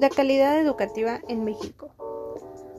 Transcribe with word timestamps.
La 0.00 0.10
calidad 0.10 0.56
educativa 0.60 1.20
en 1.26 1.44
México. 1.44 1.90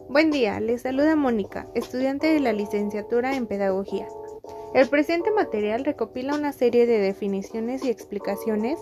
Buen 0.07 0.31
día, 0.31 0.57
les 0.61 0.83
saluda 0.83 1.17
Mónica, 1.17 1.67
estudiante 1.75 2.27
de 2.27 2.39
la 2.39 2.53
licenciatura 2.53 3.35
en 3.35 3.45
Pedagogía. 3.45 4.07
El 4.73 4.87
presente 4.87 5.29
material 5.29 5.83
recopila 5.83 6.35
una 6.35 6.53
serie 6.53 6.85
de 6.85 6.97
definiciones 6.99 7.83
y 7.83 7.89
explicaciones 7.89 8.79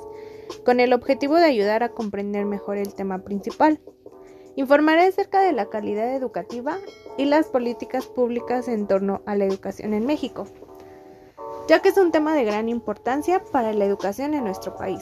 con 0.63 0.79
el 0.79 0.93
objetivo 0.93 1.33
de 1.33 1.45
ayudar 1.45 1.81
a 1.81 1.89
comprender 1.89 2.45
mejor 2.45 2.77
el 2.77 2.93
tema 2.93 3.23
principal. 3.23 3.79
Informaré 4.55 5.07
acerca 5.07 5.41
de 5.41 5.53
la 5.53 5.69
calidad 5.69 6.13
educativa 6.15 6.77
y 7.17 7.25
las 7.25 7.47
políticas 7.47 8.05
públicas 8.05 8.67
en 8.67 8.85
torno 8.85 9.23
a 9.25 9.35
la 9.35 9.45
educación 9.45 9.95
en 9.95 10.05
México, 10.05 10.45
ya 11.67 11.81
que 11.81 11.89
es 11.89 11.97
un 11.97 12.11
tema 12.11 12.35
de 12.35 12.45
gran 12.45 12.69
importancia 12.69 13.41
para 13.51 13.73
la 13.73 13.85
educación 13.85 14.35
en 14.35 14.43
nuestro 14.43 14.75
país. 14.75 15.01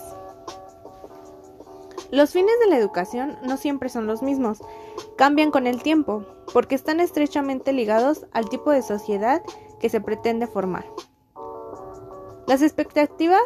Los 2.12 2.32
fines 2.32 2.54
de 2.60 2.68
la 2.68 2.78
educación 2.78 3.38
no 3.44 3.58
siempre 3.58 3.90
son 3.90 4.06
los 4.06 4.22
mismos, 4.22 4.60
cambian 5.18 5.52
con 5.52 5.66
el 5.66 5.82
tiempo, 5.82 6.24
porque 6.54 6.76
están 6.76 7.00
estrechamente 7.00 7.74
ligados 7.74 8.26
al 8.32 8.48
tipo 8.48 8.72
de 8.72 8.82
sociedad 8.82 9.42
que 9.80 9.90
se 9.90 10.02
pretende 10.02 10.48
formar. 10.48 10.86
Las 12.48 12.62
expectativas 12.62 13.42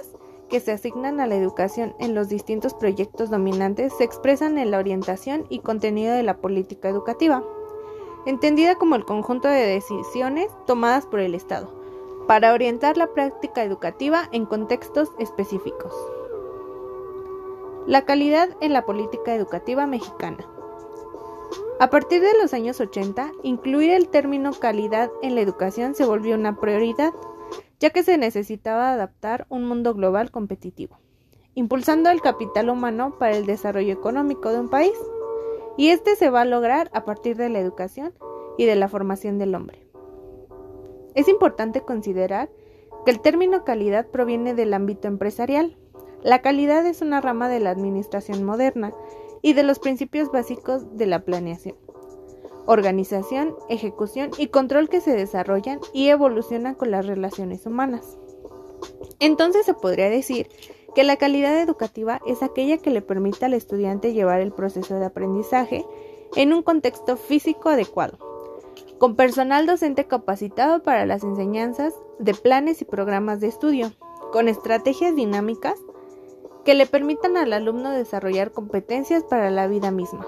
que 0.50 0.60
se 0.60 0.72
asignan 0.72 1.20
a 1.20 1.28
la 1.28 1.36
educación 1.36 1.96
en 2.00 2.16
los 2.16 2.28
distintos 2.28 2.74
proyectos 2.74 3.30
dominantes 3.30 3.94
se 3.98 4.04
expresan 4.04 4.58
en 4.58 4.72
la 4.72 4.80
orientación 4.80 5.46
y 5.50 5.60
contenido 5.60 6.14
de 6.14 6.24
la 6.24 6.38
política 6.38 6.90
educativa, 6.90 7.44
entendida 8.26 8.76
como 8.76 8.96
el 8.96 9.06
conjunto 9.06 9.48
de 9.48 9.66
decisiones 9.66 10.48
tomadas 10.66 11.06
por 11.06 11.22
el 11.22 11.34
Estado 11.34 11.80
para 12.28 12.54
orientar 12.54 12.96
la 12.96 13.08
práctica 13.08 13.64
educativa 13.64 14.30
en 14.32 14.46
contextos 14.46 15.10
específicos. 15.18 15.92
La 17.90 18.06
calidad 18.06 18.50
en 18.62 18.72
la 18.72 18.86
política 18.86 19.34
educativa 19.34 19.88
mexicana. 19.88 20.46
A 21.80 21.90
partir 21.90 22.22
de 22.22 22.38
los 22.40 22.54
años 22.54 22.80
80, 22.80 23.32
incluir 23.42 23.90
el 23.90 24.10
término 24.10 24.54
calidad 24.54 25.10
en 25.24 25.34
la 25.34 25.42
educación 25.42 25.96
se 25.96 26.06
volvió 26.06 26.36
una 26.36 26.60
prioridad, 26.60 27.12
ya 27.80 27.90
que 27.90 28.04
se 28.04 28.20
necesitaba 28.20 28.92
adaptar 28.92 29.48
un 29.50 29.66
mundo 29.66 29.96
global 29.96 30.30
competitivo, 30.30 31.00
impulsando 31.56 32.12
el 32.12 32.22
capital 32.22 32.70
humano 32.70 33.16
para 33.18 33.36
el 33.36 33.48
desarrollo 33.48 33.92
económico 33.92 34.52
de 34.52 34.60
un 34.60 34.70
país. 34.70 34.94
Y 35.76 35.90
este 35.90 36.16
se 36.16 36.30
va 36.30 36.42
a 36.42 36.46
lograr 36.46 36.92
a 36.94 37.06
partir 37.06 37.38
de 37.38 37.50
la 37.50 37.60
educación 37.60 38.14
y 38.60 38.66
de 38.66 38.76
la 38.76 38.88
formación 38.88 39.40
del 39.40 39.56
hombre. 39.56 39.88
Es 41.16 41.28
importante 41.28 41.82
considerar 41.82 42.52
que 43.04 43.10
el 43.10 43.20
término 43.20 43.64
calidad 43.64 44.06
proviene 44.06 44.54
del 44.54 44.76
ámbito 44.76 45.08
empresarial, 45.08 45.76
la 46.24 46.42
calidad 46.42 46.86
es 46.86 47.02
una 47.02 47.22
rama 47.22 47.48
de 47.48 47.60
la 47.60 47.70
administración 47.70 48.44
moderna 48.44 48.94
y 49.42 49.54
de 49.54 49.64
los 49.64 49.80
principios 49.80 50.32
básicos 50.32 50.98
de 50.98 51.06
la 51.06 51.24
planeación, 51.24 51.78
organización, 52.66 53.56
ejecución 53.70 54.32
y 54.38 54.48
control 54.48 54.90
que 54.90 55.02
se 55.02 55.16
desarrollan 55.16 55.80
y 55.94 56.10
evolucionan 56.10 56.76
con 56.76 56.92
las 56.92 57.06
relaciones 57.06 57.66
humanas. 57.66 58.18
Entonces 59.20 59.66
se 59.66 59.74
podría 59.74 60.10
decir 60.10 60.50
que 60.94 61.04
la 61.04 61.18
calidad 61.18 61.62
educativa 61.62 62.20
es 62.26 62.44
aquella 62.44 62.78
que 62.80 62.90
le 62.90 63.02
permite 63.02 63.46
al 63.46 63.54
estudiante 63.54 64.14
llevar 64.14 64.42
el 64.42 64.52
proceso 64.52 65.00
de 65.00 65.06
aprendizaje 65.06 65.86
en 66.36 66.54
un 66.54 66.64
contexto 66.64 67.16
físico 67.16 67.70
adecuado, 67.70 68.18
con 68.98 69.16
personal 69.16 69.66
docente 69.66 70.06
capacitado 70.06 70.84
para 70.84 71.06
las 71.06 71.24
enseñanzas 71.24 71.94
de 72.20 72.34
planes 72.34 72.82
y 72.82 72.86
programas 72.86 73.40
de 73.40 73.48
estudio, 73.48 73.94
con 74.32 74.48
estrategias 74.48 75.16
dinámicas 75.16 75.80
que 76.66 76.74
le 76.74 76.86
permitan 76.86 77.38
al 77.38 77.54
alumno 77.54 77.92
desarrollar 77.92 78.52
competencias 78.52 79.24
para 79.24 79.50
la 79.50 79.68
vida 79.68 79.92
misma. 79.92 80.26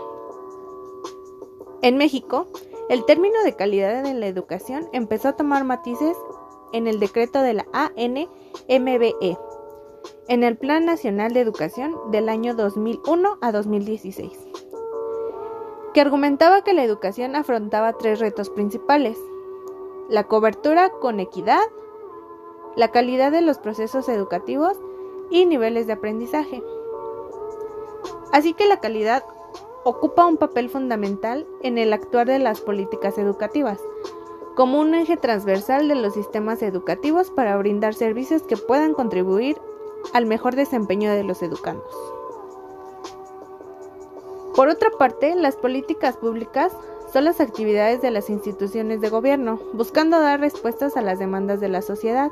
En 1.81 1.97
México, 1.97 2.47
el 2.89 3.05
término 3.05 3.41
de 3.43 3.55
calidad 3.55 4.05
en 4.05 4.19
la 4.19 4.27
educación 4.27 4.87
empezó 4.91 5.29
a 5.29 5.35
tomar 5.35 5.63
matices 5.63 6.17
en 6.73 6.87
el 6.87 6.99
decreto 6.99 7.41
de 7.41 7.53
la 7.53 7.65
ANMBE, 7.73 9.37
en 10.27 10.43
el 10.43 10.57
Plan 10.57 10.85
Nacional 10.85 11.33
de 11.33 11.41
Educación 11.41 11.95
del 12.11 12.29
año 12.29 12.55
2001 12.55 13.37
a 13.41 13.51
2016, 13.51 14.31
que 15.93 16.01
argumentaba 16.01 16.63
que 16.63 16.73
la 16.73 16.83
educación 16.83 17.35
afrontaba 17.35 17.93
tres 17.93 18.19
retos 18.19 18.49
principales, 18.49 19.17
la 20.09 20.25
cobertura 20.25 20.89
con 20.89 21.19
equidad, 21.19 21.63
la 22.75 22.89
calidad 22.91 23.31
de 23.31 23.41
los 23.41 23.57
procesos 23.57 24.07
educativos 24.07 24.77
y 25.31 25.45
niveles 25.45 25.87
de 25.87 25.93
aprendizaje. 25.93 26.61
Así 28.31 28.53
que 28.53 28.67
la 28.67 28.79
calidad 28.79 29.23
ocupa 29.83 30.25
un 30.25 30.37
papel 30.37 30.69
fundamental 30.69 31.47
en 31.63 31.77
el 31.77 31.91
actuar 31.93 32.27
de 32.27 32.37
las 32.37 32.61
políticas 32.61 33.17
educativas, 33.17 33.79
como 34.55 34.79
un 34.79 34.93
eje 34.93 35.17
transversal 35.17 35.87
de 35.87 35.95
los 35.95 36.13
sistemas 36.13 36.61
educativos 36.61 37.31
para 37.31 37.57
brindar 37.57 37.93
servicios 37.93 38.43
que 38.43 38.57
puedan 38.57 38.93
contribuir 38.93 39.57
al 40.13 40.25
mejor 40.25 40.55
desempeño 40.55 41.11
de 41.11 41.23
los 41.23 41.41
educandos. 41.41 41.95
Por 44.55 44.67
otra 44.67 44.89
parte, 44.91 45.33
las 45.35 45.55
políticas 45.55 46.17
públicas 46.17 46.73
son 47.11 47.25
las 47.25 47.39
actividades 47.39 48.01
de 48.01 48.11
las 48.11 48.29
instituciones 48.29 49.01
de 49.01 49.09
gobierno, 49.09 49.59
buscando 49.73 50.19
dar 50.19 50.39
respuestas 50.39 50.95
a 50.97 51.01
las 51.01 51.19
demandas 51.19 51.59
de 51.59 51.69
la 51.69 51.81
sociedad 51.81 52.31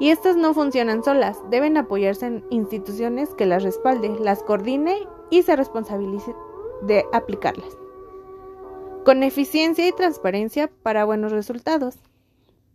y 0.00 0.10
estas 0.10 0.36
no 0.36 0.54
funcionan 0.54 1.02
solas, 1.02 1.38
deben 1.50 1.76
apoyarse 1.76 2.26
en 2.26 2.44
instituciones 2.50 3.34
que 3.34 3.46
las 3.46 3.62
respalde, 3.62 4.16
las 4.20 4.42
coordine 4.42 5.08
y 5.30 5.42
se 5.42 5.56
responsabilice 5.56 6.34
de 6.82 7.04
aplicarlas. 7.12 7.76
Con 9.04 9.22
eficiencia 9.22 9.86
y 9.86 9.92
transparencia 9.92 10.70
para 10.82 11.04
buenos 11.04 11.32
resultados. 11.32 11.96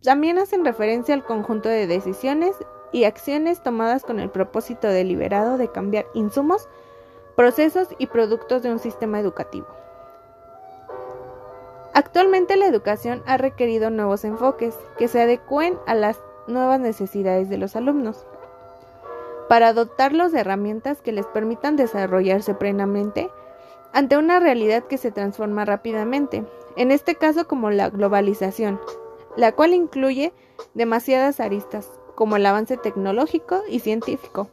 También 0.02 0.38
hacen 0.38 0.64
referencia 0.64 1.14
al 1.14 1.24
conjunto 1.24 1.68
de 1.68 1.86
decisiones 1.86 2.54
y 2.92 3.04
acciones 3.04 3.62
tomadas 3.62 4.04
con 4.04 4.20
el 4.20 4.30
propósito 4.30 4.88
deliberado 4.88 5.56
de 5.56 5.70
cambiar 5.70 6.06
insumos, 6.12 6.68
procesos 7.36 7.88
y 7.98 8.06
productos 8.08 8.62
de 8.62 8.70
un 8.70 8.78
sistema 8.78 9.18
educativo. 9.18 9.66
Actualmente 11.94 12.56
la 12.56 12.66
educación 12.66 13.22
ha 13.24 13.36
requerido 13.36 13.88
nuevos 13.88 14.24
enfoques 14.24 14.76
que 14.98 15.08
se 15.08 15.22
adecúen 15.22 15.78
a 15.86 15.94
las 15.94 16.20
nuevas 16.46 16.80
necesidades 16.80 17.48
de 17.48 17.58
los 17.58 17.76
alumnos, 17.76 18.26
para 19.48 19.72
dotarlos 19.72 20.32
de 20.32 20.40
herramientas 20.40 21.00
que 21.00 21.12
les 21.12 21.26
permitan 21.26 21.76
desarrollarse 21.76 22.54
plenamente 22.54 23.30
ante 23.92 24.16
una 24.16 24.40
realidad 24.40 24.84
que 24.84 24.98
se 24.98 25.12
transforma 25.12 25.64
rápidamente, 25.64 26.44
en 26.76 26.90
este 26.90 27.14
caso 27.14 27.46
como 27.46 27.70
la 27.70 27.90
globalización, 27.90 28.80
la 29.36 29.52
cual 29.52 29.74
incluye 29.74 30.32
demasiadas 30.74 31.40
aristas, 31.40 31.90
como 32.14 32.36
el 32.36 32.46
avance 32.46 32.76
tecnológico 32.76 33.62
y 33.68 33.80
científico, 33.80 34.48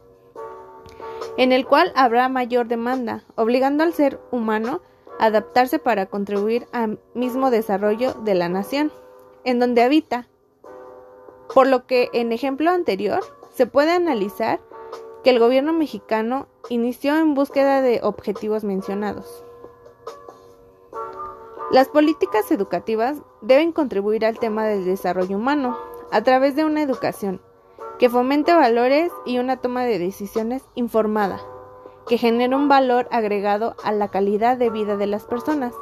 en 1.36 1.52
el 1.52 1.66
cual 1.66 1.92
habrá 1.96 2.28
mayor 2.28 2.68
demanda, 2.68 3.24
obligando 3.36 3.84
al 3.84 3.94
ser 3.94 4.20
humano 4.30 4.80
a 5.18 5.26
adaptarse 5.26 5.78
para 5.78 6.06
contribuir 6.06 6.66
al 6.72 6.98
mismo 7.14 7.50
desarrollo 7.50 8.14
de 8.14 8.34
la 8.34 8.48
nación, 8.48 8.92
en 9.44 9.58
donde 9.58 9.82
habita, 9.82 10.28
por 11.54 11.66
lo 11.66 11.86
que 11.86 12.08
en 12.12 12.32
ejemplo 12.32 12.70
anterior 12.70 13.20
se 13.50 13.66
puede 13.66 13.92
analizar 13.92 14.60
que 15.22 15.30
el 15.30 15.38
gobierno 15.38 15.72
mexicano 15.72 16.48
inició 16.68 17.16
en 17.16 17.34
búsqueda 17.34 17.82
de 17.82 18.00
objetivos 18.02 18.64
mencionados. 18.64 19.44
Las 21.70 21.88
políticas 21.88 22.50
educativas 22.50 23.18
deben 23.40 23.72
contribuir 23.72 24.26
al 24.26 24.38
tema 24.38 24.66
del 24.66 24.84
desarrollo 24.84 25.36
humano 25.36 25.78
a 26.10 26.22
través 26.22 26.54
de 26.56 26.64
una 26.64 26.82
educación 26.82 27.40
que 27.98 28.10
fomente 28.10 28.52
valores 28.52 29.12
y 29.24 29.38
una 29.38 29.58
toma 29.58 29.84
de 29.84 29.98
decisiones 29.98 30.64
informada, 30.74 31.40
que 32.08 32.18
genere 32.18 32.56
un 32.56 32.68
valor 32.68 33.06
agregado 33.10 33.76
a 33.84 33.92
la 33.92 34.08
calidad 34.08 34.56
de 34.56 34.70
vida 34.70 34.96
de 34.96 35.06
las 35.06 35.24
personas. 35.24 35.72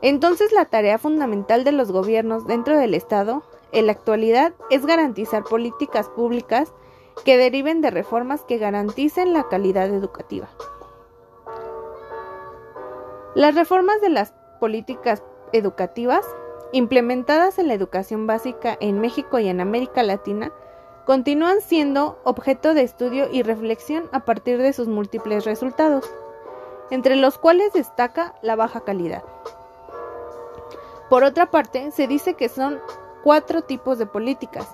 Entonces 0.00 0.52
la 0.52 0.64
tarea 0.64 0.98
fundamental 0.98 1.64
de 1.64 1.72
los 1.72 1.92
gobiernos 1.92 2.46
dentro 2.46 2.76
del 2.76 2.94
Estado 2.94 3.42
en 3.72 3.86
la 3.86 3.92
actualidad 3.92 4.52
es 4.70 4.86
garantizar 4.86 5.44
políticas 5.44 6.08
públicas 6.08 6.72
que 7.24 7.36
deriven 7.36 7.80
de 7.80 7.90
reformas 7.90 8.42
que 8.44 8.58
garanticen 8.58 9.32
la 9.32 9.48
calidad 9.48 9.86
educativa. 9.86 10.48
Las 13.34 13.54
reformas 13.54 14.00
de 14.00 14.10
las 14.10 14.34
políticas 14.60 15.22
educativas 15.52 16.24
implementadas 16.72 17.58
en 17.58 17.68
la 17.68 17.74
educación 17.74 18.26
básica 18.26 18.76
en 18.80 19.00
México 19.00 19.38
y 19.38 19.48
en 19.48 19.60
América 19.60 20.02
Latina 20.02 20.52
continúan 21.06 21.60
siendo 21.60 22.20
objeto 22.24 22.74
de 22.74 22.82
estudio 22.82 23.28
y 23.30 23.42
reflexión 23.42 24.08
a 24.12 24.20
partir 24.20 24.60
de 24.60 24.72
sus 24.72 24.88
múltiples 24.88 25.44
resultados, 25.44 26.08
entre 26.90 27.16
los 27.16 27.38
cuales 27.38 27.72
destaca 27.72 28.34
la 28.42 28.56
baja 28.56 28.80
calidad. 28.80 29.22
Por 31.10 31.24
otra 31.24 31.50
parte, 31.50 31.90
se 31.90 32.06
dice 32.06 32.34
que 32.34 32.48
son 32.48 32.80
cuatro 33.22 33.62
tipos 33.62 33.98
de 33.98 34.06
políticas 34.06 34.68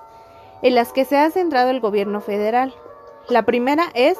en 0.62 0.74
las 0.74 0.92
que 0.92 1.04
se 1.04 1.16
ha 1.16 1.30
centrado 1.30 1.70
el 1.70 1.80
gobierno 1.80 2.20
federal. 2.20 2.74
La 3.28 3.44
primera 3.44 3.84
es 3.94 4.18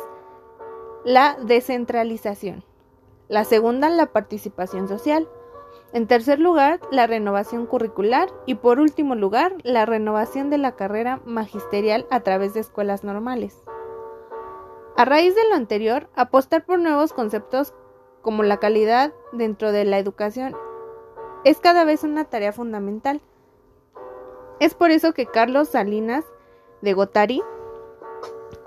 la 1.05 1.37
descentralización. 1.43 2.65
La 3.29 3.45
segunda, 3.45 3.89
la 3.89 4.07
participación 4.07 4.89
social. 4.89 5.29
En 5.93 6.07
tercer 6.07 6.39
lugar, 6.39 6.81
la 6.91 7.07
renovación 7.07 7.67
curricular 7.67 8.29
y 8.47 8.57
por 8.57 8.79
último 8.79 9.15
lugar, 9.15 9.55
la 9.63 9.87
renovación 9.87 10.51
de 10.51 10.59
la 10.59 10.77
carrera 10.77 11.21
magisterial 11.25 12.07
a 12.11 12.21
través 12.21 12.55
de 12.55 12.61
escuelas 12.61 13.05
normales. 13.05 13.63
A 14.97 15.05
raíz 15.05 15.35
de 15.35 15.49
lo 15.49 15.55
anterior, 15.55 16.11
apostar 16.15 16.65
por 16.67 16.79
nuevos 16.79 17.13
conceptos 17.13 17.73
como 18.21 18.43
la 18.43 18.59
calidad 18.59 19.13
dentro 19.33 19.73
de 19.73 19.85
la 19.85 19.99
educación 19.99 20.55
es 21.45 21.61
cada 21.61 21.85
vez 21.85 22.03
una 22.03 22.25
tarea 22.25 22.53
fundamental. 22.53 23.21
Es 24.61 24.75
por 24.75 24.91
eso 24.91 25.13
que 25.13 25.27
Carlos 25.27 25.69
Salinas 25.69 26.25
de 26.83 26.93
Gotari 26.93 27.43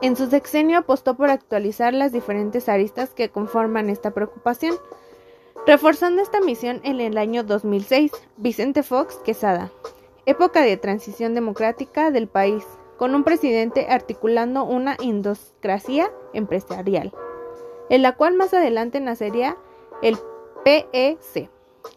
en 0.01 0.15
su 0.15 0.27
sexenio 0.29 0.79
apostó 0.79 1.15
por 1.15 1.29
actualizar 1.29 1.93
las 1.93 2.11
diferentes 2.11 2.69
aristas 2.69 3.13
que 3.13 3.29
conforman 3.29 3.89
esta 3.89 4.11
preocupación. 4.11 4.75
Reforzando 5.67 6.21
esta 6.21 6.41
misión 6.41 6.81
en 6.83 6.99
el 7.01 7.17
año 7.17 7.43
2006, 7.43 8.11
Vicente 8.37 8.81
Fox 8.83 9.15
Quesada, 9.23 9.69
época 10.25 10.61
de 10.61 10.77
transición 10.77 11.35
democrática 11.35 12.09
del 12.09 12.27
país, 12.27 12.65
con 12.97 13.13
un 13.13 13.23
presidente 13.23 13.87
articulando 13.89 14.63
una 14.63 14.97
indoscracia 15.01 16.11
empresarial, 16.33 17.13
en 17.89 18.01
la 18.01 18.15
cual 18.15 18.35
más 18.35 18.53
adelante 18.53 18.99
nacería 18.99 19.57
el 20.01 20.17
PEC, 20.63 21.49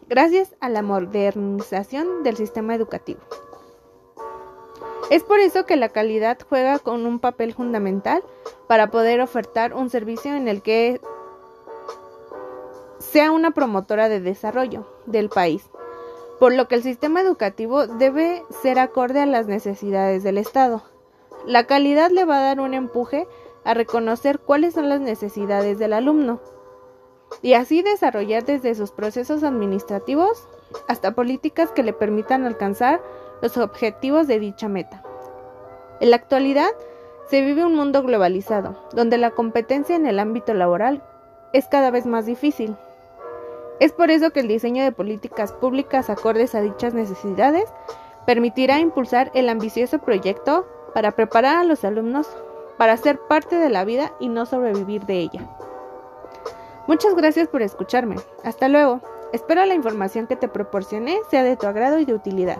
gracias 0.07 0.55
a 0.59 0.69
la 0.69 0.81
modernización 0.81 2.23
del 2.23 2.37
sistema 2.37 2.75
educativo. 2.75 3.19
Es 5.11 5.23
por 5.23 5.39
eso 5.39 5.65
que 5.65 5.75
la 5.75 5.89
calidad 5.89 6.37
juega 6.49 6.79
con 6.79 7.05
un 7.05 7.19
papel 7.19 7.53
fundamental 7.53 8.23
para 8.67 8.89
poder 8.89 9.21
ofertar 9.21 9.73
un 9.73 9.89
servicio 9.89 10.35
en 10.35 10.47
el 10.47 10.63
que 10.63 10.99
sea 12.97 13.31
una 13.31 13.51
promotora 13.51 14.09
de 14.09 14.19
desarrollo 14.19 14.87
del 15.05 15.29
país, 15.29 15.69
por 16.39 16.53
lo 16.53 16.67
que 16.67 16.75
el 16.75 16.83
sistema 16.83 17.21
educativo 17.21 17.85
debe 17.85 18.43
ser 18.63 18.79
acorde 18.79 19.21
a 19.21 19.27
las 19.27 19.45
necesidades 19.45 20.23
del 20.23 20.39
Estado. 20.39 20.83
La 21.45 21.67
calidad 21.67 22.09
le 22.09 22.25
va 22.25 22.39
a 22.39 22.43
dar 22.43 22.59
un 22.59 22.73
empuje 22.73 23.27
a 23.63 23.75
reconocer 23.75 24.39
cuáles 24.39 24.73
son 24.73 24.89
las 24.89 25.01
necesidades 25.01 25.77
del 25.77 25.93
alumno 25.93 26.39
y 27.43 27.53
así 27.53 27.83
desarrollar 27.83 28.43
desde 28.43 28.73
sus 28.73 28.91
procesos 28.91 29.43
administrativos 29.43 30.47
hasta 30.87 31.13
políticas 31.13 31.71
que 31.71 31.83
le 31.83 31.93
permitan 31.93 32.45
alcanzar 32.45 33.01
los 33.41 33.57
objetivos 33.57 34.27
de 34.27 34.39
dicha 34.39 34.67
meta. 34.67 35.03
En 35.99 36.09
la 36.09 36.17
actualidad 36.17 36.69
se 37.29 37.41
vive 37.41 37.65
un 37.65 37.75
mundo 37.75 38.03
globalizado, 38.03 38.77
donde 38.93 39.17
la 39.17 39.31
competencia 39.31 39.95
en 39.95 40.05
el 40.05 40.19
ámbito 40.19 40.53
laboral 40.53 41.03
es 41.53 41.67
cada 41.67 41.91
vez 41.91 42.05
más 42.05 42.25
difícil. 42.25 42.75
Es 43.79 43.91
por 43.91 44.11
eso 44.11 44.31
que 44.31 44.41
el 44.41 44.47
diseño 44.47 44.83
de 44.83 44.91
políticas 44.91 45.51
públicas 45.51 46.09
acordes 46.09 46.55
a 46.55 46.61
dichas 46.61 46.93
necesidades 46.93 47.65
permitirá 48.25 48.79
impulsar 48.79 49.31
el 49.33 49.49
ambicioso 49.49 49.99
proyecto 49.99 50.65
para 50.93 51.11
preparar 51.11 51.57
a 51.57 51.63
los 51.63 51.83
alumnos 51.83 52.27
para 52.77 52.97
ser 52.97 53.19
parte 53.19 53.57
de 53.57 53.69
la 53.69 53.85
vida 53.85 54.13
y 54.19 54.29
no 54.29 54.45
sobrevivir 54.45 55.05
de 55.05 55.19
ella. 55.19 55.41
Muchas 56.87 57.15
gracias 57.15 57.47
por 57.47 57.61
escucharme. 57.61 58.15
Hasta 58.43 58.67
luego. 58.67 59.01
Espero 59.33 59.65
la 59.65 59.73
información 59.73 60.27
que 60.27 60.35
te 60.35 60.47
proporcioné 60.47 61.19
sea 61.29 61.43
de 61.43 61.57
tu 61.57 61.67
agrado 61.67 61.99
y 61.99 62.05
de 62.05 62.13
utilidad. 62.13 62.57